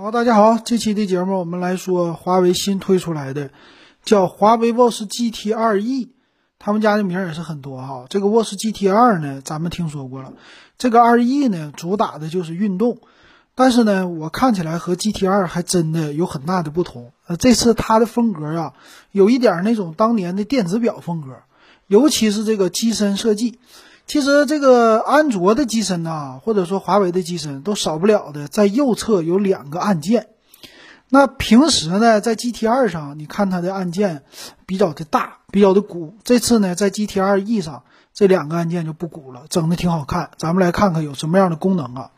[0.00, 3.50] 好，大家好，这期的节目我们来说华为新推出来的，
[4.04, 6.12] 叫华为 Watch GT 2 E，
[6.60, 8.06] 他们家的名也是很多哈。
[8.08, 10.34] 这个 Watch GT 2呢，咱们听说过了，
[10.78, 13.00] 这个2 E 呢，主打的就是运动，
[13.56, 17.10] 但是呢，我看起来和 GT 2还真的有很大的不同。
[17.26, 18.74] 呃，这次它的风格啊，
[19.10, 21.42] 有一点那种当年的电子表风格，
[21.88, 23.58] 尤其是这个机身设计。
[24.08, 30.28] 其实这个安卓的机身呐，或者说华为的机身，都少不了的，在右侧有两个按键。
[31.10, 34.22] 那平时呢，在 GT 2上，你看它的按键
[34.64, 36.14] 比较的大，比较的鼓。
[36.24, 37.82] 这次呢，在 GT 二 E 上，
[38.14, 40.30] 这两个按键就不鼓了，整的挺好看。
[40.38, 42.10] 咱们来看看有什么样的功能啊？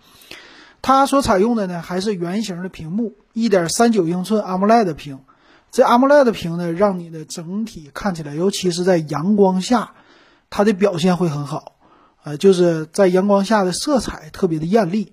[0.82, 5.18] 它所采用的呢，还是圆形的屏幕，1.39英寸 AMOLED 屏。
[5.72, 9.90] 这 AMOLED 屏呢，让你的整体看起来，尤其是在阳光下，
[10.50, 11.72] 它的表现会很好。
[12.22, 15.12] 呃，就是在阳光下的色彩特别的艳丽，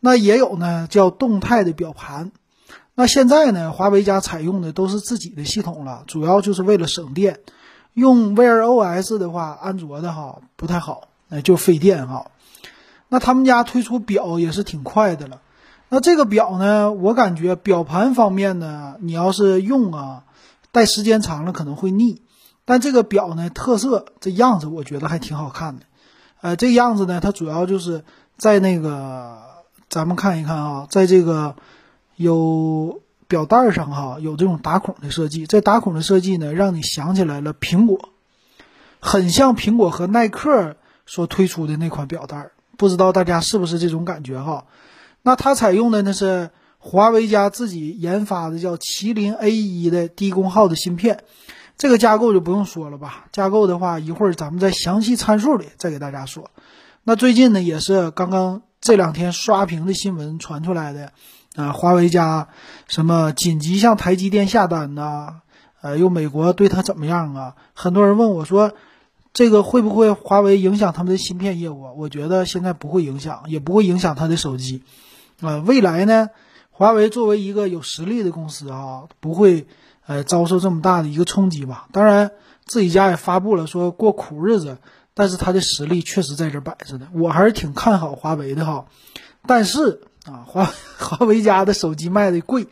[0.00, 2.32] 那也有呢，叫动态的表盘。
[2.94, 7.40] 那现在呢，华为家采用的都是自己的系统了，主要就是为了省电。
[7.92, 12.30] 用 Wear OS 的话，安卓的哈不太好，呃，就费电哈。
[13.08, 15.40] 那他们家推出表也是挺快的了。
[15.88, 20.24] 那这个表呢，我感觉表盘方面呢，你要是用啊，
[20.72, 22.20] 戴时间长了可能会腻。
[22.64, 25.86] 但这个表呢，特色这样子，我觉得还挺好看的。
[26.40, 28.04] 呃，这样子呢，它主要就是
[28.36, 29.38] 在那个，
[29.88, 31.56] 咱们看一看啊，在这个
[32.16, 35.46] 有表带上哈，有这种打孔的设计。
[35.46, 38.10] 这打孔的设计呢，让你想起来了苹果，
[39.00, 42.50] 很像苹果和耐克所推出的那款表带。
[42.76, 44.66] 不知道大家是不是这种感觉哈？
[45.22, 51.24] 那它采用的呢是华为家自己研发的叫麒麟 A 一的低功耗的芯片。
[51.78, 56.50] 这个架构就不用说了吧，架构的话，一会儿咱们在详细参数里再给大家说。
[57.04, 61.12] 那最近呢，也是刚刚这两天刷屏的新闻传出来的，
[61.54, 62.48] 啊，华为家
[62.88, 65.42] 什么紧急向台积电下单呐，
[65.82, 67.56] 呃，又美国对它怎么样啊？
[67.74, 68.72] 很多人问我说，
[69.34, 71.92] 这个会不会华为影响他们的芯片业务？
[71.98, 74.82] 我觉得现在不会影响，也不会影响他的手机，
[75.42, 76.30] 啊，未来呢，
[76.70, 79.66] 华为作为一个有实力的公司啊，不会。
[80.06, 81.88] 呃，遭受这么大的一个冲击吧。
[81.92, 82.30] 当然，
[82.64, 84.78] 自己家也发布了说过苦日子，
[85.14, 87.08] 但是它的实力确实在这摆着的。
[87.12, 88.86] 我还是挺看好华为的哈。
[89.46, 90.64] 但是啊，华
[90.98, 92.68] 华为家的手机卖的贵，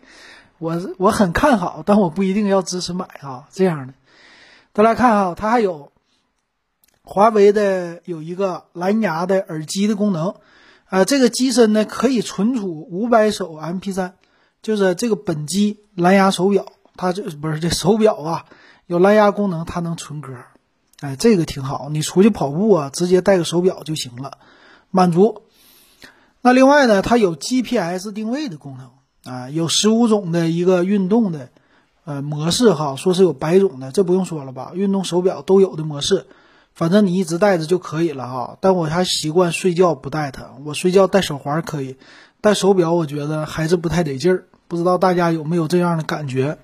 [0.58, 3.48] 我我很看好，但我不一定要支持买啊。
[3.52, 3.94] 这样的，
[4.72, 5.92] 大家看啊，它还有
[7.02, 10.34] 华为的有一个蓝牙的耳机的功能，
[10.86, 14.12] 啊，这个机身呢可以存储五百首 MP3，
[14.62, 16.66] 就是这个本机蓝牙手表。
[16.96, 18.46] 它这不是这手表啊，
[18.86, 20.32] 有蓝牙功能，它能存歌，
[21.00, 21.88] 哎，这个挺好。
[21.90, 24.38] 你出去跑步啊，直接带个手表就行了，
[24.90, 25.42] 满足。
[26.40, 28.90] 那另外呢，它有 GPS 定位的功能
[29.34, 31.48] 啊，有十五种的一个运动的
[32.04, 34.72] 呃模式哈，说是有百种的，这不用说了吧？
[34.74, 36.26] 运动手表都有的模式，
[36.74, 38.58] 反正你一直带着就可以了哈。
[38.60, 41.96] 但我还习惯睡觉不带它，我睡觉戴手环可以，
[42.40, 44.44] 戴手表我觉得还是不太得劲儿。
[44.68, 46.58] 不知道大家有没有这样的感觉？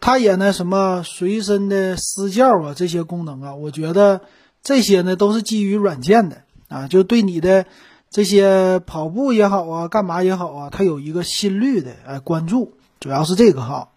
[0.00, 4.22] 它也那什么随身的私教啊，这些功能啊，我觉得
[4.62, 7.66] 这些呢都是基于软件的啊，就对你的
[8.08, 13.90] 这些跑步也好啊，干嘛也好啊，它有一个心率的呃关注，主要是这个哈。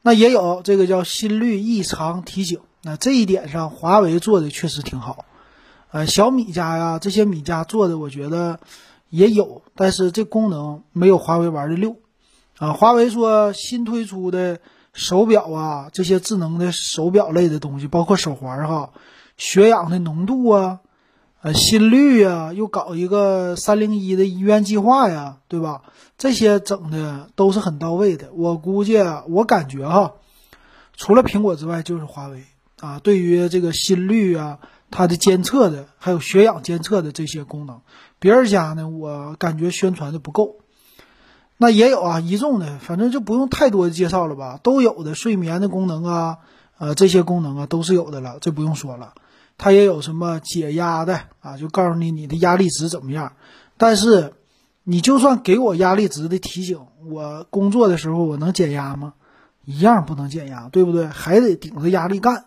[0.00, 5.26] 那也有这个叫心率异常提醒，那这一点上华为做的确实挺好。
[5.90, 8.58] 呃，小米家呀这些米家做的，我觉得
[9.10, 11.96] 也有，但是这功能没有华为玩的溜
[12.56, 12.72] 啊。
[12.72, 14.60] 华为说新推出的。
[14.96, 18.90] 手表啊，这些智能的手表类的东西，包括手环哈，
[19.36, 20.80] 血氧的浓度啊，
[21.42, 25.82] 呃，心率啊，又搞一个三零一的医院计划呀，对吧？
[26.16, 28.30] 这些整的都是很到位的。
[28.32, 28.96] 我估计，
[29.28, 30.14] 我感觉哈，
[30.96, 32.44] 除了苹果之外，就是华为
[32.80, 32.98] 啊。
[32.98, 37.82] 对于这个心率啊，它的监测的，还有血氧监测的这些功能，
[38.18, 40.56] 别人家呢，我感觉宣传的不够。
[41.58, 46.38] 那也有啊，一众的，反正就不用太多的介绍了吧，都有的睡眠的功能啊，
[46.78, 49.14] 呃，这些功能啊都是有的了，这不用说了。
[49.58, 53.32] 它也有什么解压的啊，就告诉你你的压力值怎么样。
[53.78, 54.34] 但是，
[54.84, 59.14] 你就算给我压力值的提醒，我工作的时候我能减压吗？
[59.64, 61.06] 一样不能减压，对不对？
[61.06, 62.44] 还得顶着压力干。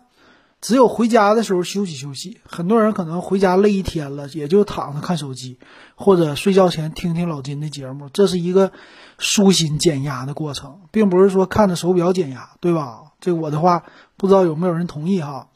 [0.60, 2.38] 只有回家的时候休息休息。
[2.44, 5.58] 很多人可能回家累一天了，也就躺着看手机，
[5.94, 8.08] 或者睡觉前听听老金的节目。
[8.10, 8.72] 这是一个
[9.18, 13.04] 舒心减压的过程，并不是说看着手表减压，对吧？
[13.20, 13.84] 这我的话
[14.16, 15.48] 不知道有没有人同意哈？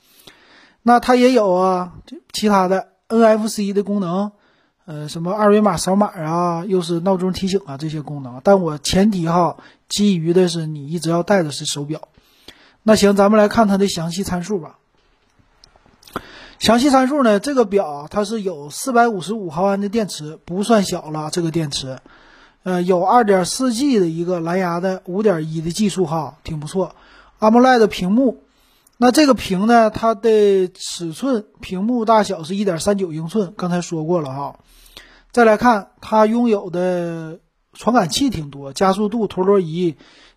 [0.83, 1.95] 那它也有啊，
[2.33, 4.33] 其他的 NFC 的功能，
[4.85, 8.41] 呃，什么二维码扫码啊，又是闹钟提醒啊这些功能。
[8.45, 9.56] 但我前提哈，
[9.89, 12.09] 基于的是你一直要带的是手表。
[12.83, 14.79] 那行，咱们来看它的详细参数吧。
[16.59, 21.29] 详细参数呢，这个表它是有四百五十五毫安的电池，不算小了。
[21.31, 21.99] 这个电池，
[22.62, 26.95] 呃，有二点四 G 的一个蓝牙的五点一的技术哈，挺不错。
[27.41, 28.43] AMOLED 屏幕，
[28.97, 34.59] 那这个屏呢，它的尺寸屏幕大小是一点三九英寸，刚才说过了哈。
[35.33, 37.41] 再来看它拥有的
[37.75, 39.97] 传感器挺多，加速度、陀螺仪、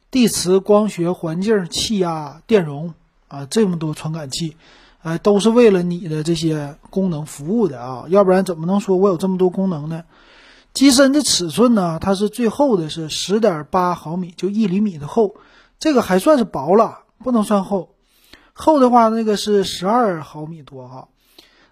[0.09, 2.95] 地磁、光学、环境、气压、电容
[3.27, 4.57] 啊，这么多传感器。
[5.07, 10.03] 哎，都是为了你的这些功能服务的啊，要不然怎么能说我有这么多功能呢？
[10.73, 15.35] 机身的尺寸呢，它是最厚的，是十点八毫米，就一厘米的厚，
[15.79, 17.95] 这个还算是薄了，不能算厚。
[18.51, 21.07] 厚的话，那个是十二毫米多哈。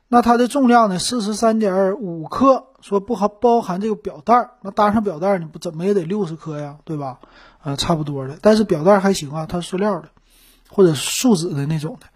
[0.07, 7.19] 那它的重量呢，四十三点五克，说不含包含这个表带，那搭上表带你不怎么也得六十克呀，对吧？
[7.61, 10.07] 呃，差不多的，但是表带还行啊，它是塑料的，
[10.69, 12.07] 或者树脂的那种的。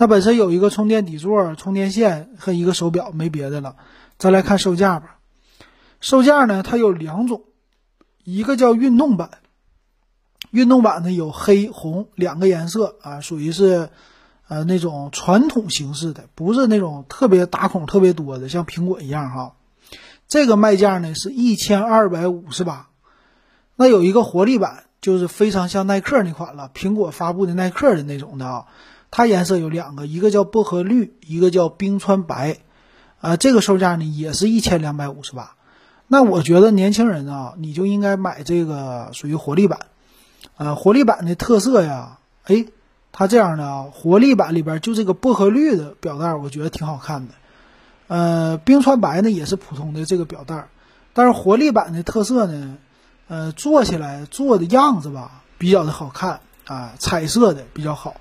[0.00, 3.76] 它本身有一个充电底座、充电线和一个手表，没别的了。
[4.16, 5.18] 再来看售价吧。
[6.00, 7.42] 售价呢，它有两种，
[8.24, 9.28] 一个叫运动版。
[10.52, 13.90] 运动版呢有黑红两个颜色啊，属于是
[14.48, 19.56] 呃那种传统形式的，不是那种特别打孔特别多的，像苹果一样哈。
[20.28, 22.88] 这个卖价呢是一千二百五十八。
[23.76, 28.66] 那有一个活力版，就是非常像耐克那款了，苹果发布的耐克的那种的啊。
[29.10, 32.58] 它颜色有两个，一个叫薄荷绿，一个叫冰川白，
[33.20, 35.56] 啊，这个售价呢也是一千两百五十八。
[36.06, 39.80] 那我觉得年轻人啊，你就应该买这个属于活力版，
[40.56, 42.66] 呃，活力版的特色呀，哎，
[43.12, 47.34] 它这样的啊，活力版里边就这个薄荷绿的表带，我觉得挺好看的。
[48.08, 50.68] 呃，冰川白呢也是普通的这个表带，
[51.12, 52.76] 但是活力版的特色呢，
[53.28, 58.14] 呃，做起来做的样子吧比较的好看啊，彩色的比较好。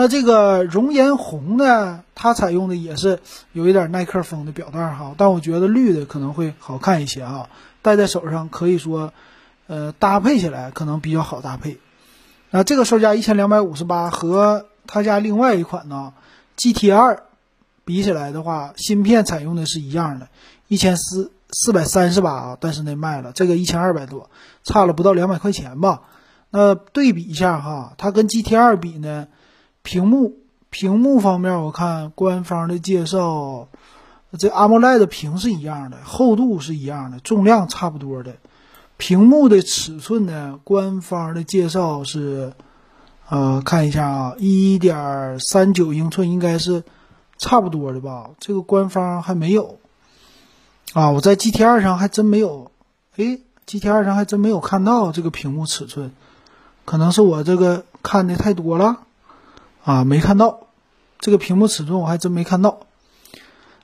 [0.00, 3.18] 那这个熔岩红呢，它采用的也是
[3.52, 7.48] 有一点耐克风的表带哈，但我觉得绿的可能会好看一些啊，
[7.82, 9.12] 戴在手上可以说，
[9.66, 11.80] 呃，搭配起来可能比较好搭配。
[12.50, 16.12] 那这个售价一千两百五十八，和他家另外一款呢
[16.56, 17.24] GT 二
[17.84, 20.28] 比起来的话，芯片采用的是一样的，
[20.68, 24.30] 一千四四百三十八啊，但是呢卖了这个一千二百多，
[24.62, 26.02] 差了不到两百块钱吧。
[26.50, 29.26] 那对比一下哈，它跟 GT 二比呢？
[29.88, 30.36] 屏幕
[30.68, 33.68] 屏幕方面，我看官方的介绍，
[34.38, 38.34] 这 AMOLED 屏是一样的，厚度是一样的，重量差不多的。
[38.98, 42.52] 屏幕的尺寸呢，官方的介绍是，
[43.30, 46.84] 呃，看一下啊，一点三九英寸，应该是
[47.38, 48.28] 差不多的吧？
[48.38, 49.78] 这个官方还没有
[50.92, 52.70] 啊，我在 GT 二上还真没有，
[53.16, 56.12] 诶 g t 二上还真没有看到这个屏幕尺寸，
[56.84, 58.98] 可能是我这个看的太多了。
[59.88, 60.66] 啊，没看到
[61.18, 62.80] 这个屏幕尺寸，我还真没看到。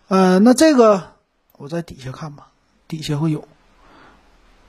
[0.08, 1.02] 呃，那这个
[1.56, 2.48] 我在底下看吧，
[2.86, 3.48] 底下会有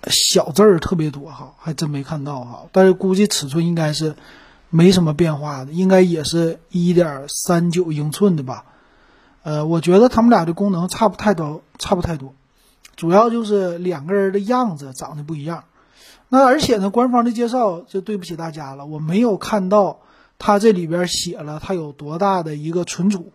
[0.07, 2.67] 小字儿特别多哈，还真没看到哈。
[2.71, 4.15] 但是估计尺寸应该是
[4.69, 8.63] 没什么变化的，应该也是一点三九英寸的吧。
[9.43, 12.33] 呃，我觉得他们俩的功能差不太多，差不太多，
[12.95, 15.65] 主要就是两个人的样子长得不一样。
[16.29, 19.99] 那而且呢，官方的介绍就对不起大家了，我没有看到。
[20.37, 23.31] 它这里边写了它有多大的一个存储，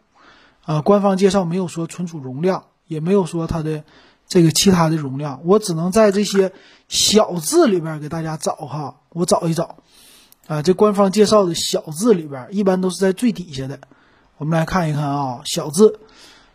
[0.65, 3.85] 啊，官方介绍没有说存储容量，也没有说它的
[4.29, 6.53] 这个其他的容量，我只能在这些
[6.89, 9.77] 小字里边给大家找哈，我找一找，
[10.47, 13.81] 啊，这官方介绍的小字里边一般都是在最底下的，
[14.39, 15.99] 我们来看一看啊，小字，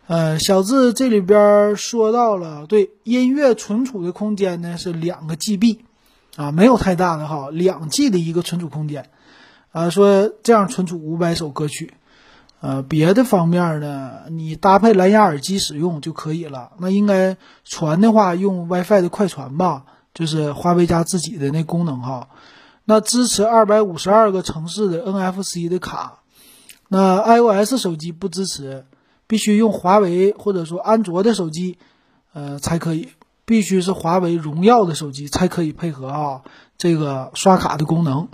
[0.06, 5.80] 呃，小字这里边说到了，对，音乐存储的空间呢是两个 GB，
[6.36, 9.10] 啊，没有太大的哈，两 G 的一个存储空间。
[9.76, 11.92] 啊，说这样存储五百首歌曲，
[12.62, 16.72] 呃，别的方面呢，你搭配蓝牙耳机使用就可以了。
[16.78, 22.30] 那应该传的话用 WiFi 的快传吧，就是华为家自己的那功能哈。
[22.86, 26.20] 那支持二百五十二个城市的 NFC 的卡，
[26.88, 28.86] 那 iOS 手机不支持，
[29.26, 31.76] 必须用华为或者说安卓的手机，
[32.32, 33.10] 呃，才可以，
[33.44, 36.40] 必须是华为荣耀的手机才可以配合啊
[36.78, 38.28] 这个刷卡的功能。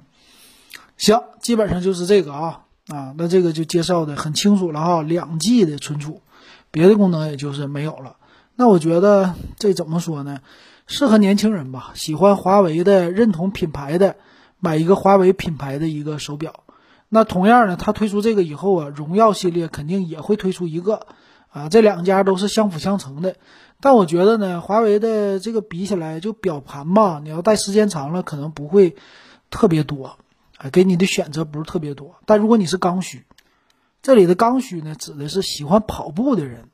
[0.99, 6.23] 行，基本上就是这个啊啊，那这个就介绍的很清楚了哈，两 G 的存储，
[6.71, 8.17] 别的功能也就是没有了。
[8.57, 10.39] 那我觉得这怎么说呢？
[10.87, 14.17] 适合年轻人吧，喜欢华为的、认同品牌的，
[14.59, 16.65] 买一个华为品牌的一个手表。
[17.09, 21.07] 那同样呢，它推出这个以后啊，荣耀系列肯定也会推出一个
[21.51, 23.37] 啊，这两家都是相辅相成的。
[23.81, 28.97] 但我觉得呢，华为的这个比起来，就表盘吧，你要戴时间长了，可能不会
[29.51, 30.19] 特别多，
[30.71, 32.17] 给你的选择不是特别多。
[32.27, 33.25] 但如果你是刚需，
[34.03, 36.69] 这里的刚需呢，指的是喜欢跑步的人，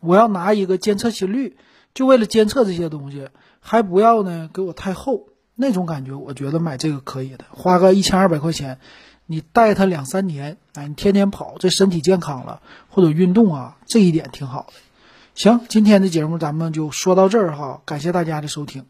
[0.00, 1.56] 我要拿一个监测心率，
[1.94, 3.28] 就为了监测这些东西，
[3.60, 8.78] 还不要呢给我太厚那种感觉，我觉得买这个可以的，花个一千二百块钱，
[9.26, 14.72] 你戴它两三年，哎，你天天跑，这身体健康了，或者运动啊，这一点挺好的。
[15.34, 18.84] 行，今天的节目咱们就说到这儿哈，感谢大家的收听。